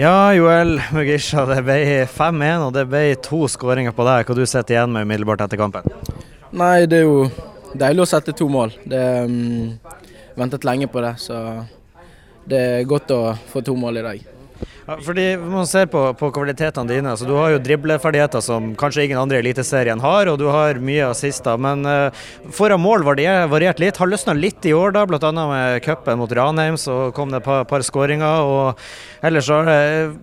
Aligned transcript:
Ja, 0.00 0.32
Joel 0.32 0.78
Mugisha, 0.96 1.42
det 1.44 1.58
ble 1.66 2.06
5-1 2.08 2.62
og 2.64 2.70
det 2.72 2.86
ble 2.88 3.02
to 3.20 3.42
skåringer 3.52 3.92
på 3.92 4.06
deg. 4.08 4.22
Hva 4.24 4.36
du 4.38 4.46
sitter 4.48 4.72
igjen 4.72 4.94
med 4.94 5.04
umiddelbart 5.04 5.42
etter 5.44 5.60
kampen? 5.60 5.84
Nei, 6.56 6.86
det 6.88 7.02
er 7.02 7.04
jo 7.04 7.26
deilig 7.76 8.06
å 8.06 8.08
sette 8.08 8.32
to 8.32 8.46
mål. 8.48 8.72
Det 8.88 9.02
um, 9.28 9.74
ventet 10.40 10.64
lenge 10.64 10.88
på 10.88 11.02
det, 11.04 11.12
så 11.20 11.42
det 12.48 12.62
er 12.78 12.88
godt 12.88 13.12
å 13.12 13.20
få 13.52 13.60
to 13.66 13.76
mål 13.76 14.00
i 14.00 14.06
dag. 14.06 14.24
Ja, 14.86 14.96
fordi 15.04 15.24
Man 15.36 15.66
ser 15.68 15.86
på, 15.90 16.02
på 16.18 16.30
kvalitetene 16.34 16.88
dine. 16.88 17.16
så 17.16 17.26
Du 17.28 17.34
har 17.36 17.52
jo 17.52 17.60
dribleferdigheter 17.62 18.42
som 18.44 18.72
kanskje 18.78 19.04
ingen 19.04 19.20
andre 19.20 19.38
i 19.38 19.44
Eliteserien 19.44 20.00
har, 20.00 20.30
og 20.30 20.38
du 20.40 20.46
har 20.50 20.80
mye 20.80 21.10
assister. 21.10 21.58
Men 21.60 21.84
uh, 21.86 22.22
foran 22.54 22.80
mål 22.80 23.04
var 23.06 23.18
det 23.20 23.28
variert 23.52 23.82
litt. 23.82 24.00
Har 24.00 24.10
løsna 24.10 24.34
litt 24.36 24.64
i 24.66 24.74
år, 24.76 24.94
da, 24.96 25.04
bl.a. 25.06 25.32
med 25.32 25.82
cupen 25.84 26.20
mot 26.20 26.32
Ranheim. 26.32 26.78
Så 26.80 27.10
kom 27.16 27.32
det 27.32 27.42
et 27.42 27.48
par, 27.48 27.66
par 27.68 27.84
skåringer. 27.86 28.40
og 28.46 28.80
Ellers 29.26 29.50
har 29.52 29.68
det 29.68 29.80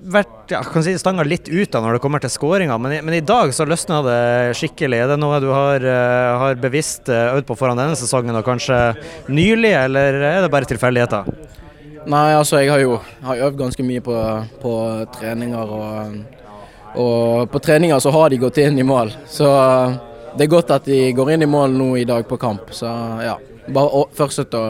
vært 0.09 0.55
ja, 0.55 0.63
kan 0.63 0.85
si 0.85 0.95
stanga 0.97 1.25
litt 1.27 1.49
ut 1.51 1.71
da 1.73 1.81
når 1.83 1.97
det 1.97 2.03
kommer 2.03 2.23
til 2.23 2.33
skåringer. 2.33 2.81
Men, 2.81 2.97
men, 3.05 3.17
i 3.17 3.25
dag 3.25 3.53
så 3.55 3.67
løsna 3.67 4.01
det 4.05 4.21
skikkelig. 4.57 5.03
Er 5.03 5.13
det 5.13 5.19
noe 5.21 5.41
du 5.43 5.51
har, 5.53 5.83
uh, 5.83 6.41
har 6.41 6.59
bevisst 6.61 7.11
eh, 7.13 7.35
øvd 7.35 7.47
på 7.47 7.57
foran 7.59 7.79
denne 7.79 7.97
sesongen, 7.99 8.35
og 8.37 8.45
kanskje 8.47 8.77
nylig, 9.29 9.73
eller 9.85 10.17
er 10.17 10.43
det 10.45 10.51
bare 10.53 10.69
tilfeldigheter? 10.69 11.65
Nei, 12.07 12.27
altså 12.37 12.61
jeg 12.61 12.71
har 12.71 12.79
jo 12.79 12.97
har 13.25 13.43
øvd 13.49 13.57
ganske 13.59 13.83
mye 13.83 14.03
på, 14.03 14.15
på 14.61 14.73
treninger. 15.17 15.73
Og, 15.77 16.13
og, 16.95 17.49
på 17.51 17.59
treninger 17.63 17.99
så 17.99 18.13
har 18.15 18.31
de 18.31 18.39
gått 18.39 18.61
inn 18.63 18.79
i 18.79 18.87
mål. 18.87 19.11
Så 19.27 19.49
det 20.37 20.47
er 20.47 20.53
godt 20.53 20.71
at 20.71 20.87
de 20.87 21.11
går 21.17 21.33
inn 21.35 21.43
i 21.43 21.51
mål 21.51 21.75
nå 21.75 21.89
i 21.99 22.07
dag 22.07 22.23
på 22.29 22.39
kamp. 22.39 22.71
Så 22.75 22.87
ja, 23.25 23.35
bare 23.75 24.05
fortsett 24.15 24.55
å, 24.55 24.63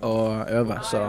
å 0.00 0.14
øve. 0.62 0.80
Så. 0.88 1.04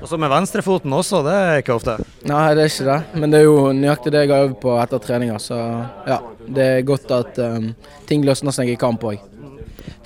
Og 0.00 0.08
så 0.08 0.18
med 0.18 0.32
venstrefoten 0.32 0.92
også, 0.96 1.22
det 1.22 1.38
er 1.38 1.62
ikke 1.62 1.76
ofte? 1.76 1.98
Nei, 2.26 2.48
det 2.56 2.64
er 2.64 2.72
ikke 2.72 2.90
det. 2.90 3.00
Men 3.20 3.30
det 3.30 3.40
er 3.40 3.46
jo 3.46 3.70
nøyaktig 3.76 4.14
det 4.14 4.24
jeg 4.24 4.34
har 4.34 4.48
øvd 4.48 4.58
på 4.62 4.74
etter 4.80 5.06
treninger. 5.06 5.42
Så 5.42 5.60
ja, 6.08 6.18
det 6.50 6.70
er 6.80 6.88
godt 6.88 7.14
at 7.14 7.38
um, 7.46 7.70
ting 8.10 8.26
løsner 8.26 8.56
seg 8.56 8.72
i 8.72 8.80
kamp 8.80 9.06
òg. 9.06 9.22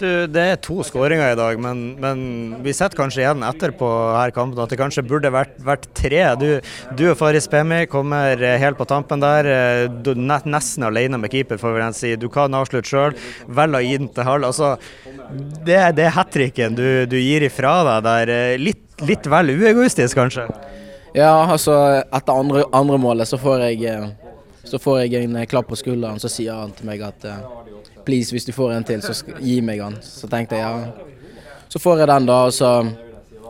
Du, 0.00 0.06
det 0.30 0.44
er 0.44 0.60
to 0.62 0.80
skåringer 0.86 1.32
i 1.32 1.38
dag, 1.38 1.60
men, 1.62 1.82
men, 2.02 2.22
vi 2.64 2.74
setter 2.74 2.98
kanskje 2.98 3.22
igjen 3.22 3.44
etterpå 3.46 3.88
her 4.16 4.32
kampen 4.34 4.62
at 4.62 4.72
det 4.72 4.78
kanskje 4.80 5.04
burde 5.06 5.32
vært, 5.34 5.56
vært 5.64 5.88
tre. 5.96 6.22
Du, 6.40 6.48
du 6.98 7.04
og 7.10 7.18
Faris 7.20 7.48
Pemi 7.50 7.84
kommer 7.90 8.40
helt 8.60 8.78
på 8.80 8.88
tampen 8.90 9.22
der. 9.22 9.50
Du 10.04 10.12
er 10.14 10.48
nesten 10.48 10.86
alene 10.88 11.20
med 11.20 11.32
keeper, 11.32 11.60
får 11.60 11.78
vi 11.78 11.90
si. 11.96 12.14
Du 12.20 12.28
kan 12.32 12.54
avslutte 12.56 12.90
sjøl. 12.90 13.18
Velger 13.46 13.80
å 13.80 13.84
gi 13.84 13.98
den 14.02 14.10
til 14.14 14.28
halv. 14.28 14.48
Altså, 14.50 14.74
det, 15.66 15.78
det 15.98 16.08
er 16.08 16.16
hat 16.16 16.32
tricken 16.34 16.74
du, 16.78 17.04
du, 17.10 17.18
gir 17.20 17.46
ifra 17.46 17.76
deg 17.88 18.08
der. 18.08 18.34
Litt, 18.60 18.84
litt 19.06 19.30
vel 19.30 19.54
uegoistisk, 19.54 20.18
kanskje? 20.18 20.48
Ja, 21.14 21.30
altså 21.46 21.74
etter 22.02 22.34
andre, 22.34 22.64
andre 22.74 22.98
målet 22.98 23.30
så 23.30 23.38
får 23.38 23.68
jeg 23.68 23.84
eh, 23.86 24.08
så 24.64 24.80
får 24.80 25.04
jeg 25.04 25.24
en 25.24 25.38
klapp 25.46 25.68
på 25.68 25.78
skulderen, 25.78 26.20
så 26.20 26.30
sier 26.32 26.56
han 26.56 26.72
til 26.76 26.88
meg 26.88 27.02
at 27.04 27.26
eh, 27.28 27.42
please, 28.04 28.32
hvis 28.34 28.46
du 28.48 28.52
får 28.52 28.74
en 28.74 28.86
til, 28.86 29.02
så 29.04 29.14
gi 29.40 29.60
meg 29.64 29.82
han. 29.84 29.98
Så 30.02 30.28
tenkte 30.30 30.58
jeg 30.58 30.64
ja. 30.64 30.90
Så 31.68 31.80
får 31.82 32.04
jeg 32.04 32.10
den, 32.10 32.28
da. 32.30 32.44
Og 32.48 32.54
så 32.54 32.70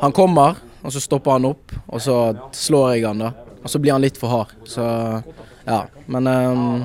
Han 0.00 0.12
kommer, 0.12 0.56
og 0.82 0.92
så 0.92 1.00
stopper 1.00 1.36
han 1.36 1.46
opp, 1.48 1.72
og 1.86 2.00
så 2.02 2.16
slår 2.52 2.96
jeg 2.96 3.06
han, 3.06 3.22
da. 3.22 3.30
Og 3.62 3.70
så 3.70 3.78
blir 3.80 3.94
han 3.94 4.02
litt 4.02 4.18
for 4.20 4.28
hard. 4.28 4.54
Så 4.68 4.84
ja. 5.64 5.84
Men 6.06 6.26
um, 6.26 6.82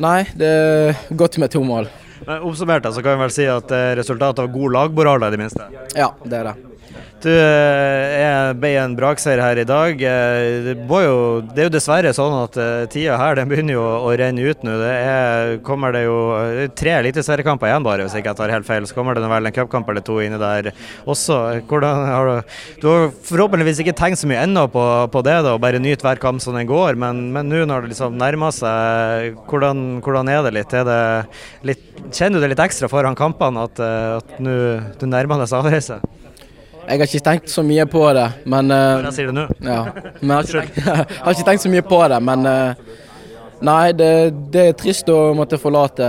Nei, 0.00 0.24
det 0.34 0.48
er 0.48 1.02
godt 1.14 1.38
med 1.38 1.52
to 1.54 1.62
mål. 1.62 1.86
Men 2.26 2.42
Oppsummert 2.48 2.86
så 2.90 3.02
kan 3.04 3.14
vi 3.14 3.22
vel 3.22 3.34
si 3.34 3.44
at 3.46 3.70
er 3.74 3.98
resultatet 4.00 4.42
av 4.42 4.50
god 4.50 4.74
lagmoral, 4.74 5.22
i 5.22 5.30
det 5.30 5.38
minste? 5.38 5.68
Ja, 5.94 6.08
det 6.24 6.40
er 6.40 6.48
det. 6.50 6.54
Du 7.24 7.30
eh, 7.30 7.93
ble 8.58 8.74
en 8.80 8.94
brakseier 8.98 9.40
her 9.42 9.58
i 9.60 9.66
dag. 9.68 10.00
Eh, 10.02 10.66
det, 10.66 10.74
jo, 11.04 11.16
det, 11.48 11.62
er 11.62 11.68
jo 11.68 11.72
dessverre 11.74 12.12
sånn 12.16 12.34
at 12.42 12.58
uh, 12.60 12.84
tida 12.90 13.16
her 13.20 13.38
den 13.38 13.50
begynner 13.50 13.76
jo 13.76 13.84
å 13.84 14.12
renne 14.18 14.44
ut 14.44 14.64
nå. 14.66 14.74
Det 14.80 14.90
er, 14.92 15.52
kommer 15.66 15.94
det 15.94 16.04
jo 16.04 16.16
tre 16.76 16.96
eliteseriekamper 16.98 17.70
igjen 17.70 17.86
bare, 17.86 18.04
hvis 18.04 18.16
jeg 18.16 18.24
ikke 18.24 18.36
tar 18.38 18.52
helt 18.54 18.68
feil. 18.68 18.88
Så 18.88 18.96
kommer 18.96 19.16
det 19.16 19.24
vel 19.30 19.50
en 19.50 19.56
cupkamp 19.56 19.88
eller 19.90 20.04
to 20.04 20.18
inni 20.24 20.40
der 20.40 20.70
også. 21.10 21.40
Hvordan 21.70 22.04
har 22.10 22.30
du, 22.30 22.56
du 22.82 22.88
har 22.90 23.06
forhåpentligvis 23.30 23.84
ikke 23.84 23.96
tenkt 23.98 24.20
så 24.20 24.30
mye 24.30 24.42
ennå 24.44 24.66
på, 24.72 24.84
på, 25.14 25.24
det, 25.26 25.38
da, 25.46 25.54
og 25.54 25.62
bare 25.64 25.82
nyte 25.82 26.06
hver 26.06 26.20
kamp 26.22 26.42
som 26.44 26.58
den 26.58 26.68
går. 26.70 26.98
Men 27.00 27.30
nå 27.32 27.64
når 27.68 27.86
det 27.86 27.94
liksom 27.94 28.18
nærmer 28.20 28.54
seg, 28.54 29.38
hvordan, 29.50 30.02
hvordan 30.04 30.32
er 30.32 30.44
det 30.46 30.56
litt? 30.58 30.76
Er 30.76 30.88
det 30.88 31.00
litt? 31.70 31.90
Kjenner 32.10 32.38
du 32.38 32.44
det 32.44 32.52
litt 32.52 32.64
ekstra 32.64 32.90
foran 32.90 33.16
kampene 33.18 33.64
at, 33.64 33.80
at 33.80 34.36
nå 34.42 34.58
nærmer 35.08 35.40
deg 35.40 35.56
avreise? 35.56 36.02
Jeg 36.84 37.00
har 37.00 37.08
ikke 37.08 37.24
tenkt 37.24 37.50
så 37.52 37.64
mye 37.66 37.86
på 37.90 38.02
det, 38.16 38.26
men 38.50 38.70
uh, 38.70 39.08
sier 39.14 39.30
det 39.30 39.36
nå. 39.36 39.46
Ja, 39.64 39.80
men 40.20 40.30
jeg 40.30 40.36
har, 40.36 40.44
ikke 40.44 40.60
tenkt, 40.60 40.78
har 41.24 41.36
ikke 41.36 41.48
tenkt 41.48 41.64
så 41.64 41.72
mye 41.72 41.84
på 41.88 42.00
det, 42.12 42.20
men 42.30 42.46
uh, 42.48 43.00
Nei, 43.64 43.92
det, 43.96 44.30
det, 44.52 44.62
er 44.68 44.74
trist 44.76 45.08
å 45.08 45.32
måtte 45.32 45.56
forlate 45.56 46.06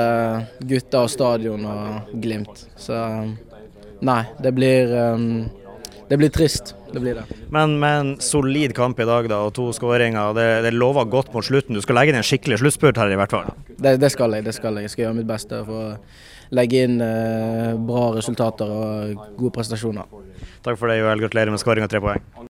gutta 0.68 1.06
og 1.06 1.12
stadion 1.13 1.62
og 1.69 2.16
Glimt. 2.19 2.66
Så 2.75 2.97
nei, 4.03 4.24
det 4.44 4.52
blir 4.58 4.91
um, 5.16 5.46
Det 6.10 6.18
blir 6.22 6.30
trist. 6.30 6.76
Det 6.94 7.02
blir 7.02 7.18
det. 7.18 7.24
Men 7.50 7.80
med 7.82 8.00
en 8.00 8.12
solid 8.22 8.76
kamp 8.78 9.00
i 9.00 9.08
dag 9.10 9.30
da, 9.30 9.42
og 9.48 9.56
to 9.58 9.72
skåringer, 9.74 10.36
det, 10.38 10.48
det 10.68 10.74
lover 10.76 11.08
godt 11.10 11.34
mot 11.34 11.46
slutten. 11.46 11.76
Du 11.76 11.82
skal 11.84 11.98
legge 12.00 12.14
inn 12.14 12.20
en 12.20 12.26
skikkelig 12.26 12.62
sluttspurt 12.62 13.00
her 13.02 13.12
i 13.12 13.18
hvert 13.20 13.34
fall? 13.34 13.50
Det, 13.74 13.98
det, 14.02 14.12
skal 14.14 14.38
jeg. 14.38 14.46
det 14.46 14.54
skal 14.56 14.78
Jeg 14.78 14.88
Jeg 14.90 14.94
skal 14.94 15.08
gjøre 15.08 15.20
mitt 15.20 15.30
beste 15.30 15.64
for 15.66 15.96
å 15.96 16.56
legge 16.56 16.86
inn 16.86 17.02
eh, 17.02 17.74
bra 17.90 18.12
resultater 18.16 18.70
og 18.70 19.26
gode 19.40 19.56
prestasjoner. 19.58 20.06
Takk 20.66 20.78
for 20.78 20.92
det, 20.92 21.00
Joel. 21.02 21.26
Gratulerer 21.26 21.54
med 21.54 21.62
skåring 21.62 21.88
og 21.88 21.92
tre 21.92 22.04
poeng. 22.04 22.22